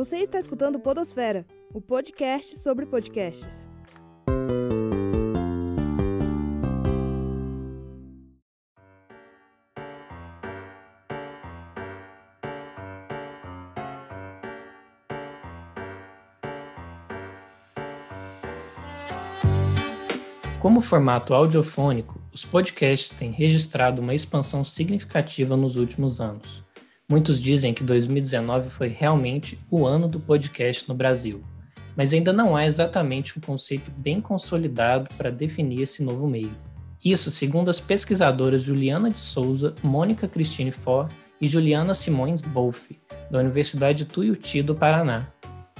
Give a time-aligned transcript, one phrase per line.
[0.00, 3.68] Você está escutando Podosfera, o podcast sobre podcasts.
[20.58, 26.64] Como formato audiofônico, os podcasts têm registrado uma expansão significativa nos últimos anos.
[27.10, 31.42] Muitos dizem que 2019 foi realmente o ano do podcast no Brasil,
[31.96, 36.54] mas ainda não há exatamente um conceito bem consolidado para definir esse novo meio.
[37.04, 41.08] Isso segundo as pesquisadoras Juliana de Souza, Mônica Cristine For
[41.40, 45.26] e Juliana Simões Bolfe, da Universidade Tuiuti do Paraná.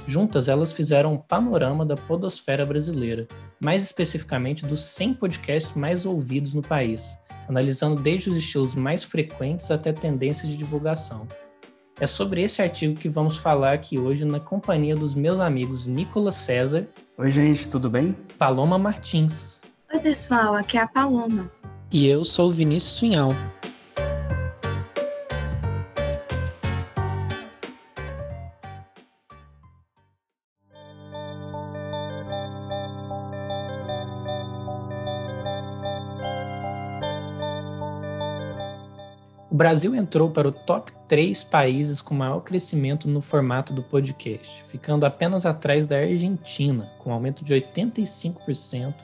[0.09, 3.29] Juntas, elas fizeram um panorama da podosfera brasileira,
[3.61, 7.20] mais especificamente dos 100 podcasts mais ouvidos no país,
[7.51, 11.27] analisando desde os estilos mais frequentes até tendências de divulgação.
[11.99, 16.37] É sobre esse artigo que vamos falar aqui hoje na companhia dos meus amigos Nicolas
[16.37, 16.89] César.
[17.19, 18.17] Oi, gente, tudo bem?
[18.39, 19.61] Paloma Martins.
[19.93, 21.51] Oi, pessoal, aqui é a Paloma.
[21.93, 23.35] E eu sou o Vinícius Sunhal.
[39.61, 45.05] Brasil entrou para o top 3 países com maior crescimento no formato do podcast, ficando
[45.05, 48.95] apenas atrás da Argentina, com aumento de 85%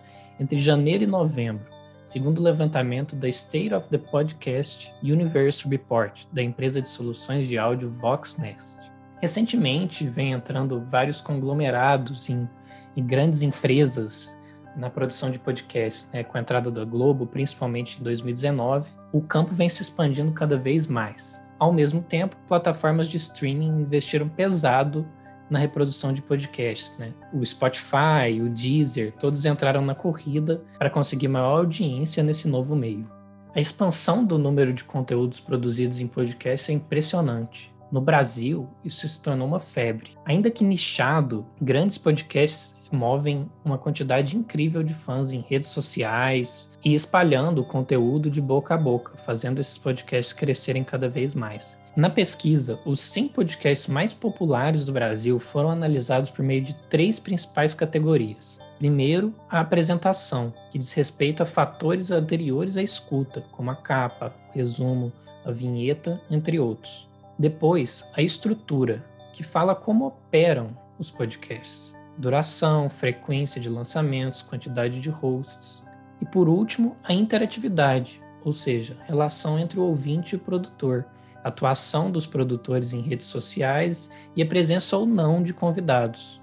[0.40, 1.66] entre janeiro e novembro,
[2.02, 7.58] segundo o levantamento da State of the Podcast Universe Report, da empresa de soluções de
[7.58, 8.80] áudio Voxnest.
[9.20, 12.48] Recentemente, vem entrando vários conglomerados em,
[12.96, 14.41] em grandes empresas
[14.77, 19.55] na produção de podcasts, né, com a entrada da Globo, principalmente em 2019, o campo
[19.55, 21.41] vem se expandindo cada vez mais.
[21.58, 25.06] Ao mesmo tempo, plataformas de streaming investiram pesado
[25.48, 26.98] na reprodução de podcasts.
[26.98, 27.12] Né?
[27.32, 33.10] O Spotify, o Deezer, todos entraram na corrida para conseguir maior audiência nesse novo meio.
[33.54, 37.75] A expansão do número de conteúdos produzidos em podcasts é impressionante.
[37.91, 40.10] No Brasil, isso se tornou uma febre.
[40.26, 46.94] Ainda que nichado, grandes podcasts movem uma quantidade incrível de fãs em redes sociais e
[46.94, 51.78] espalhando o conteúdo de boca a boca, fazendo esses podcasts crescerem cada vez mais.
[51.96, 57.19] Na pesquisa, os 100 podcasts mais populares do Brasil foram analisados por meio de três
[57.19, 58.60] principais categorias.
[58.78, 64.52] Primeiro, a apresentação, que diz respeito a fatores anteriores à escuta, como a capa, o
[64.52, 65.10] resumo,
[65.42, 67.08] a vinheta, entre outros.
[67.38, 69.02] Depois, a estrutura,
[69.32, 71.95] que fala como operam os podcasts.
[72.19, 75.84] Duração, frequência de lançamentos, quantidade de hosts.
[76.21, 81.06] E por último, a interatividade, ou seja, relação entre o ouvinte e o produtor,
[81.44, 86.41] atuação dos produtores em redes sociais e a presença ou não de convidados.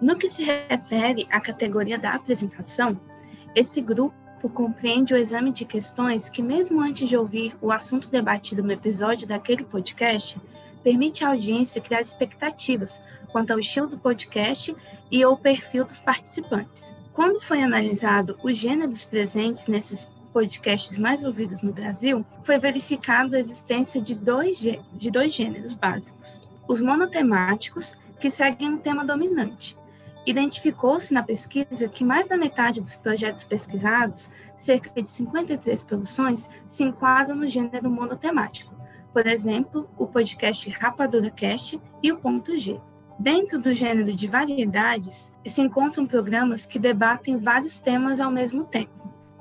[0.00, 2.98] No que se refere à categoria da apresentação,
[3.54, 4.14] esse grupo
[4.54, 9.26] compreende o exame de questões que, mesmo antes de ouvir o assunto debatido no episódio
[9.26, 10.40] daquele podcast,
[10.82, 13.00] permite à audiência criar expectativas
[13.32, 14.74] quanto ao estilo do podcast
[15.10, 16.92] e ou perfil dos participantes.
[17.12, 23.40] Quando foi analisado os gêneros presentes nesses podcasts mais ouvidos no Brasil, foi verificado a
[23.40, 29.76] existência de dois, de dois gêneros básicos: os monotemáticos, que seguem um tema dominante,
[30.28, 36.84] Identificou-se na pesquisa que mais da metade dos projetos pesquisados, cerca de 53 produções, se
[36.84, 38.77] enquadram no gênero monotemático.
[39.18, 42.78] Por exemplo, o podcast Rapadura Cast e o Ponto G.
[43.18, 48.92] Dentro do gênero de variedades, se encontram programas que debatem vários temas ao mesmo tempo.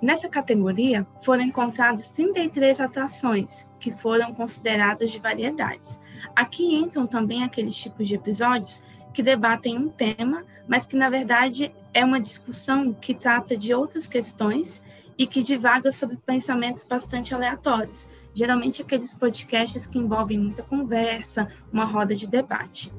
[0.01, 5.99] Nessa categoria, foram encontradas 33 atrações, que foram consideradas de variedades.
[6.35, 8.81] Aqui entram também aqueles tipos de episódios
[9.13, 14.07] que debatem um tema, mas que na verdade é uma discussão que trata de outras
[14.07, 14.83] questões
[15.17, 21.85] e que divaga sobre pensamentos bastante aleatórios, geralmente aqueles podcasts que envolvem muita conversa, uma
[21.85, 22.93] roda de debate.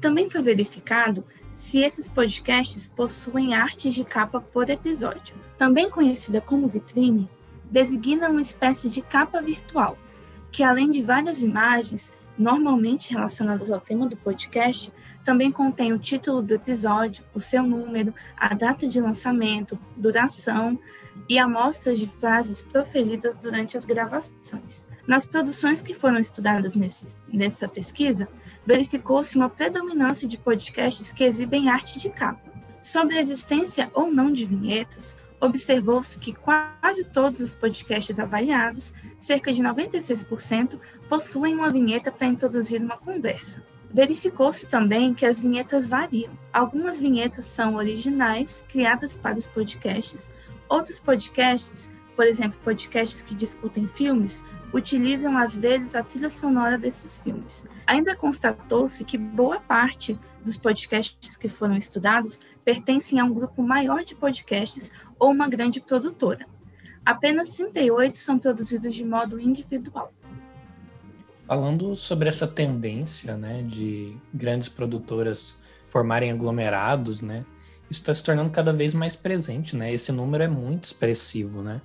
[0.00, 5.36] Também foi verificado se esses podcasts possuem artes de capa por episódio.
[5.56, 7.30] Também conhecida como vitrine,
[7.70, 9.96] designa uma espécie de capa virtual,
[10.50, 14.92] que além de várias imagens, normalmente relacionadas ao tema do podcast,
[15.24, 20.78] também contém o título do episódio, o seu número, a data de lançamento, duração
[21.28, 24.86] e amostras de frases proferidas durante as gravações.
[25.06, 28.28] Nas produções que foram estudadas nesse, nessa pesquisa,
[28.66, 32.52] verificou-se uma predominância de podcasts que exibem arte de capa.
[32.82, 39.52] Sobre a existência ou não de vinhetas, observou-se que quase todos os podcasts avaliados, cerca
[39.52, 43.62] de 96%, possuem uma vinheta para introduzir uma conversa.
[43.92, 46.36] Verificou-se também que as vinhetas variam.
[46.52, 50.32] Algumas vinhetas são originais, criadas para os podcasts.
[50.68, 54.42] Outros podcasts, por exemplo, podcasts que discutem filmes,
[54.72, 57.64] utilizam às vezes a trilha sonora desses filmes.
[57.86, 64.02] Ainda constatou-se que boa parte dos podcasts que foram estudados pertencem a um grupo maior
[64.02, 64.90] de podcasts
[65.24, 66.46] ou uma grande produtora.
[67.04, 70.12] Apenas 38 são produzidos de modo individual.
[71.46, 77.44] Falando sobre essa tendência, né, de grandes produtoras formarem aglomerados, né,
[77.90, 79.92] isso está se tornando cada vez mais presente, né?
[79.92, 81.80] Esse número é muito expressivo, né?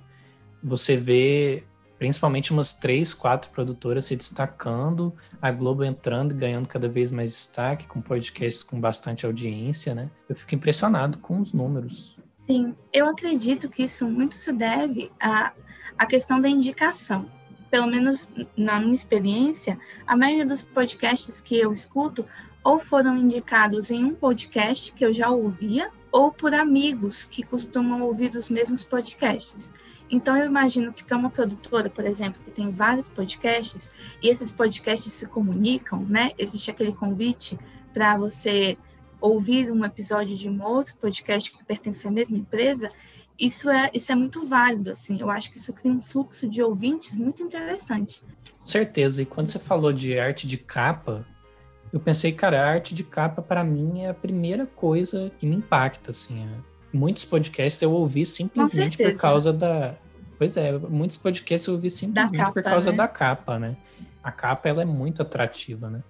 [0.62, 1.62] Você vê
[1.98, 7.30] principalmente umas três, quatro produtoras se destacando, a Globo entrando e ganhando cada vez mais
[7.30, 10.10] destaque, com podcasts com bastante audiência, né?
[10.28, 12.19] Eu fico impressionado com os números.
[12.50, 15.52] Sim, eu acredito que isso muito se deve à,
[15.96, 17.30] à questão da indicação.
[17.70, 22.26] Pelo menos na minha experiência, a maioria dos podcasts que eu escuto
[22.64, 28.02] ou foram indicados em um podcast que eu já ouvia, ou por amigos que costumam
[28.02, 29.72] ouvir os mesmos podcasts.
[30.10, 34.50] Então, eu imagino que para uma produtora, por exemplo, que tem vários podcasts, e esses
[34.50, 36.32] podcasts se comunicam, né?
[36.36, 37.56] Existe aquele convite
[37.94, 38.76] para você
[39.20, 42.88] ouvir um episódio de um outro podcast que pertence à mesma empresa,
[43.38, 45.18] isso é, isso é muito válido, assim.
[45.20, 48.22] Eu acho que isso cria um fluxo de ouvintes muito interessante.
[48.58, 49.22] Com certeza.
[49.22, 51.26] E quando você falou de arte de capa,
[51.92, 55.56] eu pensei, cara, a arte de capa para mim é a primeira coisa que me
[55.56, 56.42] impacta, assim.
[56.42, 59.94] É muitos podcasts eu ouvi simplesmente por causa da.
[60.38, 62.96] Pois é, muitos podcasts eu ouvi simplesmente capa, por causa né?
[62.96, 63.76] da capa, né?
[64.22, 66.02] A capa ela é muito atrativa, né?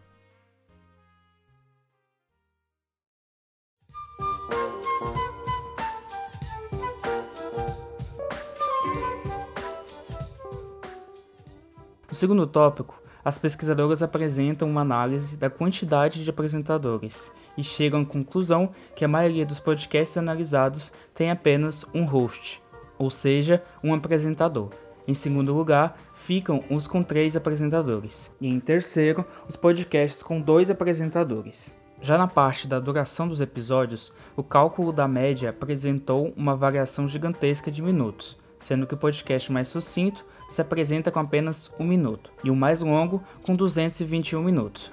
[12.21, 18.69] Segundo tópico, as pesquisadoras apresentam uma análise da quantidade de apresentadores e chegam à conclusão
[18.95, 22.63] que a maioria dos podcasts analisados tem apenas um host,
[22.99, 24.69] ou seja, um apresentador.
[25.09, 30.69] Em segundo lugar, ficam os com três apresentadores, e em terceiro, os podcasts com dois
[30.69, 31.75] apresentadores.
[32.03, 37.71] Já na parte da duração dos episódios, o cálculo da média apresentou uma variação gigantesca
[37.71, 42.50] de minutos, sendo que o podcast mais sucinto se apresenta com apenas um minuto, e
[42.50, 44.91] o mais longo com 221 minutos.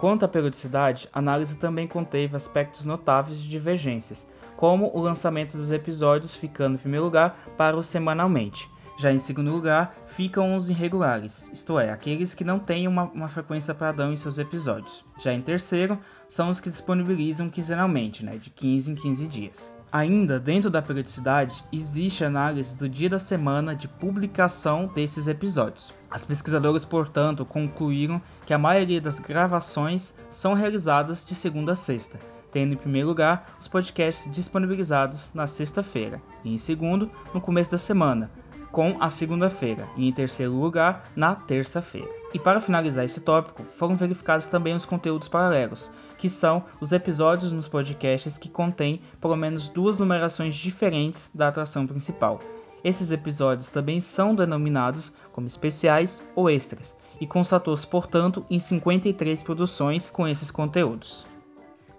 [0.00, 4.26] Quanto à periodicidade, a análise também conteve aspectos notáveis de divergências,
[4.56, 8.68] como o lançamento dos episódios ficando em primeiro lugar para os semanalmente.
[8.98, 13.28] Já em segundo lugar, ficam os irregulares, isto é, aqueles que não têm uma, uma
[13.28, 15.04] frequência padrão em seus episódios.
[15.20, 19.75] Já em terceiro, são os que disponibilizam quinzenalmente, né, de 15 em 15 dias.
[19.92, 25.92] Ainda dentro da periodicidade, existe análise do dia da semana de publicação desses episódios.
[26.10, 32.18] As pesquisadoras, portanto, concluíram que a maioria das gravações são realizadas de segunda a sexta,
[32.50, 37.78] tendo em primeiro lugar os podcasts disponibilizados na sexta-feira, e em segundo, no começo da
[37.78, 38.30] semana,
[38.76, 42.10] com a segunda-feira, e em terceiro lugar, na terça-feira.
[42.34, 47.52] E para finalizar esse tópico, foram verificados também os conteúdos paralelos, que são os episódios
[47.52, 52.38] nos podcasts que contêm pelo menos duas numerações diferentes da atração principal.
[52.84, 60.10] Esses episódios também são denominados como especiais ou extras, e constatou-se, portanto, em 53 produções
[60.10, 61.26] com esses conteúdos.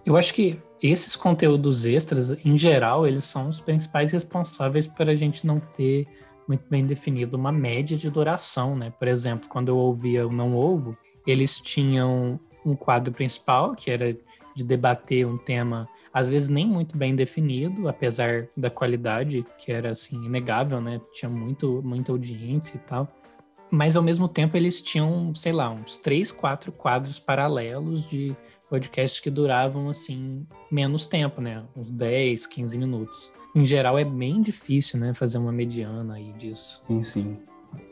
[0.05, 5.15] Eu acho que esses conteúdos extras, em geral, eles são os principais responsáveis para a
[5.15, 6.07] gente não ter
[6.47, 8.91] muito bem definido uma média de duração, né?
[8.97, 14.17] Por exemplo, quando eu ouvia o Não Ovo, eles tinham um quadro principal, que era
[14.55, 19.91] de debater um tema, às vezes nem muito bem definido, apesar da qualidade, que era
[19.91, 20.99] assim, inegável, né?
[21.13, 23.07] Tinha muito, muita audiência e tal.
[23.69, 28.35] Mas ao mesmo tempo eles tinham, sei lá, uns três, quatro quadros paralelos de
[28.69, 31.63] podcasts que duravam assim menos tempo, né?
[31.75, 33.31] Uns 10, 15 minutos.
[33.57, 36.81] Em geral é bem difícil, né, fazer uma mediana aí disso.
[36.85, 37.37] Sim, sim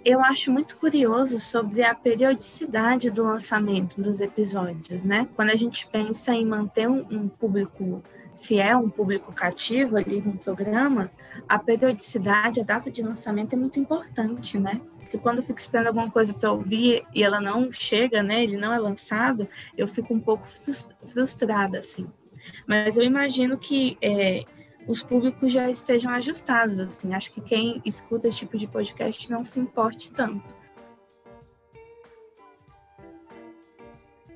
[0.03, 5.27] eu acho muito curioso sobre a periodicidade do lançamento dos episódios, né?
[5.35, 8.03] Quando a gente pensa em manter um, um público
[8.35, 11.11] fiel, um público cativo ali no programa,
[11.49, 14.79] a periodicidade, a data de lançamento é muito importante, né?
[14.99, 18.43] Porque quando eu fico esperando alguma coisa para ouvir e ela não chega, né?
[18.43, 20.47] Ele não é lançado, eu fico um pouco
[21.07, 22.07] frustrada, assim.
[22.67, 24.43] Mas eu imagino que é,
[24.87, 27.13] os públicos já estejam ajustados, assim.
[27.13, 30.55] Acho que quem escuta esse tipo de podcast não se importe tanto.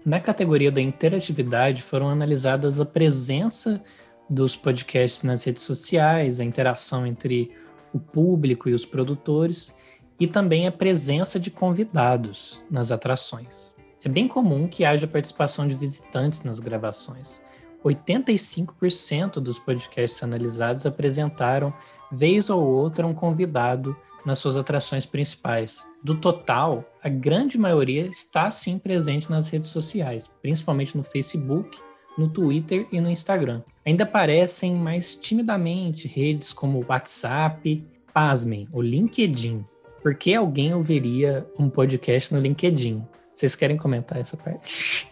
[0.05, 3.83] Na categoria da interatividade foram analisadas a presença
[4.29, 7.51] dos podcasts nas redes sociais, a interação entre
[7.93, 9.75] o público e os produtores
[10.19, 13.75] e também a presença de convidados nas atrações.
[14.03, 17.41] É bem comum que haja participação de visitantes nas gravações.
[17.83, 21.73] 85% dos podcasts analisados apresentaram,
[22.11, 23.95] vez ou outra, um convidado
[24.25, 25.85] nas suas atrações principais.
[26.03, 31.77] Do total, a grande maioria está sim presente nas redes sociais, principalmente no Facebook,
[32.17, 33.61] no Twitter e no Instagram.
[33.85, 39.63] Ainda aparecem mais timidamente redes como o WhatsApp, pasmem, o LinkedIn.
[40.01, 43.03] Por que alguém ouviria um podcast no LinkedIn?
[43.33, 45.07] Vocês querem comentar essa parte?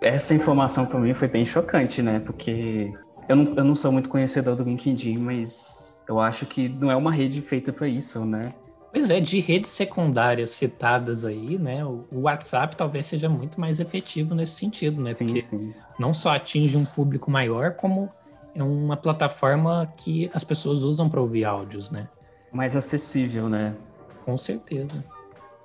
[0.00, 2.20] Essa informação para mim foi bem chocante, né?
[2.20, 2.92] Porque
[3.28, 6.96] eu não, eu não sou muito conhecedor do LinkedIn, mas eu acho que não é
[6.96, 8.52] uma rede feita para isso, né?
[8.90, 11.84] Pois é, de redes secundárias citadas aí, né?
[11.84, 15.10] O WhatsApp talvez seja muito mais efetivo nesse sentido, né?
[15.10, 15.74] Sim, Porque sim.
[15.98, 18.08] não só atinge um público maior, como
[18.54, 22.08] é uma plataforma que as pessoas usam para ouvir áudios, né?
[22.50, 23.76] Mais acessível, né?
[24.24, 25.04] Com certeza.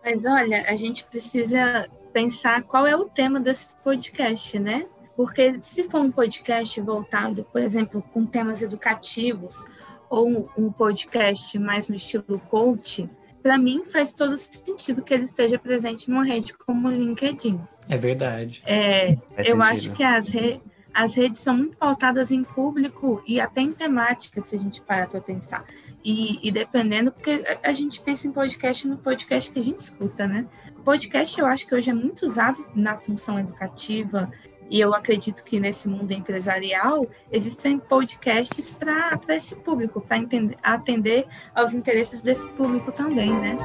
[0.03, 4.85] Mas olha, a gente precisa pensar qual é o tema desse podcast, né?
[5.15, 9.63] Porque se for um podcast voltado, por exemplo, com temas educativos
[10.09, 13.09] ou um podcast mais no estilo coach,
[13.41, 17.59] para mim faz todo sentido que ele esteja presente numa rede como o LinkedIn.
[17.89, 18.61] É verdade.
[18.65, 19.61] É, Faz eu sentido.
[19.63, 20.61] acho que as, re-
[20.93, 25.07] as redes são muito pautadas em público e até em temática, se a gente parar
[25.09, 25.65] para pensar.
[26.03, 30.27] E, e dependendo, porque a- gente pensa em podcast no podcast que a gente escuta,
[30.27, 30.45] né?
[30.83, 34.29] Podcast eu acho que hoje é muito usado na função educativa
[34.69, 40.17] e eu acredito que nesse mundo empresarial existem podcasts para esse público, para
[40.61, 43.55] atender aos interesses desse público também, né?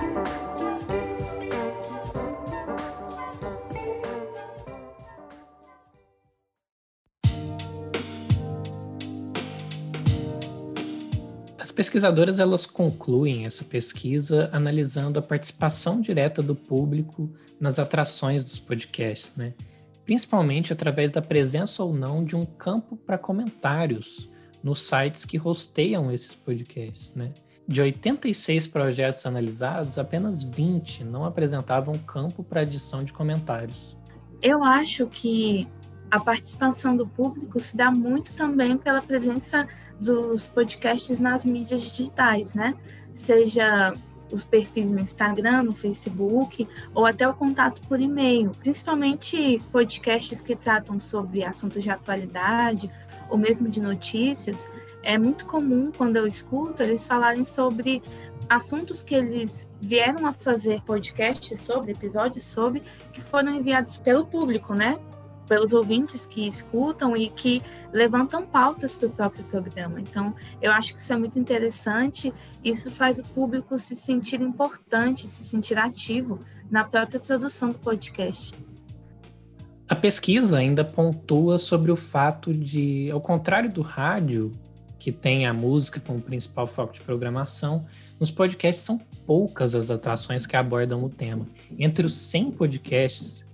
[11.69, 18.59] As pesquisadoras elas concluem essa pesquisa analisando a participação direta do público nas atrações dos
[18.59, 19.53] podcasts, né?
[20.03, 24.31] Principalmente através da presença ou não de um campo para comentários
[24.65, 27.35] nos sites que hosteiam esses podcasts, né?
[27.69, 33.95] De 86 projetos analisados, apenas 20 não apresentavam campo para adição de comentários.
[34.41, 35.69] Eu acho que
[36.11, 39.67] a participação do público se dá muito também pela presença
[40.01, 42.75] dos podcasts nas mídias digitais, né?
[43.13, 43.95] Seja
[44.31, 48.51] os perfis no Instagram, no Facebook, ou até o contato por e-mail.
[48.61, 52.91] Principalmente podcasts que tratam sobre assuntos de atualidade
[53.29, 54.71] ou mesmo de notícias.
[55.03, 58.03] É muito comum, quando eu escuto, eles falarem sobre
[58.49, 64.75] assuntos que eles vieram a fazer podcasts sobre, episódios sobre, que foram enviados pelo público,
[64.75, 64.99] né?
[65.49, 67.63] Pelos ouvintes que escutam e que
[67.93, 70.01] levantam pautas para o próprio programa.
[70.01, 72.33] Então, eu acho que isso é muito interessante.
[72.63, 76.41] Isso faz o público se sentir importante, se sentir ativo
[76.71, 78.55] na própria produção do podcast.
[79.89, 84.53] A pesquisa ainda pontua sobre o fato de, ao contrário do rádio,
[84.99, 87.87] que tem a música como principal foco de programação,
[88.21, 91.47] nos podcasts são poucas as atrações que abordam o tema.
[91.79, 93.47] Entre os 100 podcasts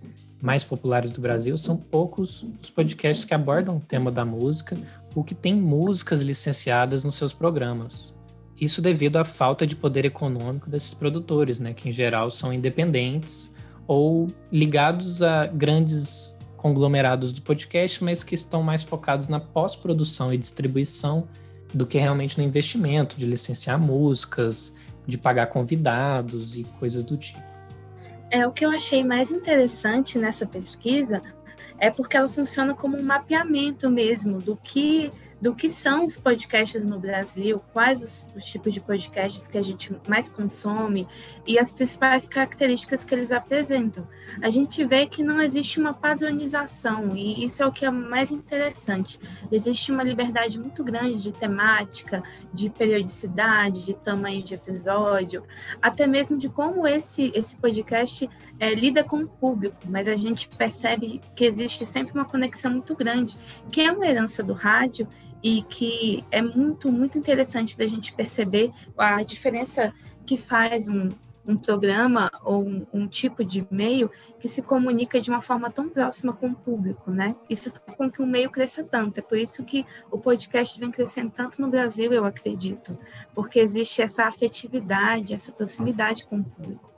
[0.44, 4.76] mais populares do Brasil, são poucos os podcasts que abordam o tema da música
[5.14, 8.12] ou que têm músicas licenciadas nos seus programas.
[8.60, 13.54] Isso devido à falta de poder econômico desses produtores, né, que em geral são independentes
[13.86, 20.36] ou ligados a grandes conglomerados do podcast, mas que estão mais focados na pós-produção e
[20.36, 21.26] distribuição
[21.72, 27.53] do que realmente no investimento de licenciar músicas, de pagar convidados e coisas do tipo.
[28.34, 31.22] É, o que eu achei mais interessante nessa pesquisa
[31.78, 35.12] é porque ela funciona como um mapeamento mesmo do que
[35.44, 39.62] do que são os podcasts no Brasil, quais os, os, tipos de podcasts que a
[39.62, 41.06] gente mais consome
[41.46, 44.08] e as principais características que eles apresentam.
[44.40, 48.32] A gente vê que não existe uma padronização e isso é o que é mais
[48.32, 49.20] interessante.
[49.52, 55.44] Existe uma liberdade muito grande de temática, de periodicidade, de tamanho de episódio,
[55.82, 60.48] até mesmo de como esse, esse podcast é, lida com o público, mas a gente
[60.48, 63.36] percebe que existe sempre uma conexão muito grande,
[63.70, 65.06] que é uma herança do rádio
[65.44, 69.92] e que é muito, muito interessante da gente perceber a diferença
[70.24, 71.10] que faz um,
[71.46, 74.10] um programa ou um, um, tipo de meio
[74.40, 77.36] que se comunica de uma forma tão próxima com o público, né?
[77.50, 79.18] Isso faz com que o meio cresça tanto.
[79.18, 82.96] É por isso que o podcast vem crescendo tanto no Brasil, eu acredito,
[83.34, 86.90] porque existe essa afetividade, essa proximidade com o público.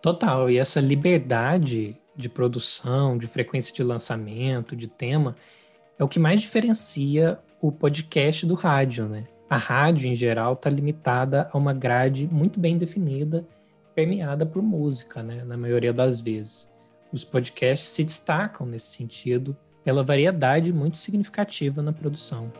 [0.00, 5.34] Total, e essa liberdade de produção, de frequência de lançamento, de tema,
[5.98, 9.22] é o que mais diferencia o podcast do rádio, né?
[9.48, 13.46] A rádio, em geral, está limitada a uma grade muito bem definida
[13.94, 15.44] permeada por música, né?
[15.44, 16.76] Na maioria das vezes.
[17.12, 22.50] Os podcasts se destacam nesse sentido pela variedade muito significativa na produção.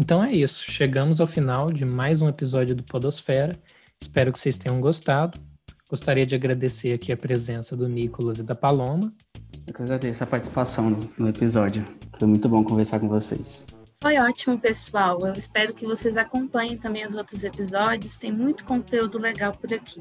[0.00, 0.64] Então é isso.
[0.72, 3.60] Chegamos ao final de mais um episódio do Podosfera.
[4.00, 5.38] Espero que vocês tenham gostado.
[5.90, 9.12] Gostaria de agradecer aqui a presença do Nicolas e da Paloma.
[9.66, 11.86] Eu que agradeço a participação no episódio.
[12.18, 13.66] Foi muito bom conversar com vocês.
[14.02, 15.20] Foi ótimo, pessoal.
[15.26, 18.16] Eu espero que vocês acompanhem também os outros episódios.
[18.16, 20.00] Tem muito conteúdo legal por aqui.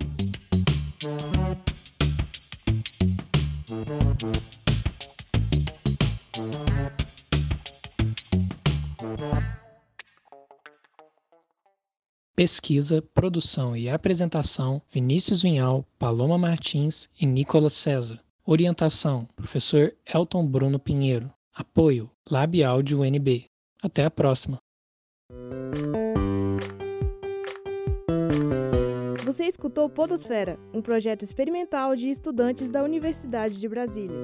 [12.39, 18.17] Pesquisa, produção e apresentação: Vinícius Vinhal, Paloma Martins e Nicolas César.
[18.45, 21.29] Orientação: Professor Elton Bruno Pinheiro.
[21.53, 23.43] Apoio: Lab Áudio UNB.
[23.83, 24.57] Até a próxima.
[29.25, 34.15] Você escutou Podosfera, um projeto experimental de estudantes da Universidade de Brasília.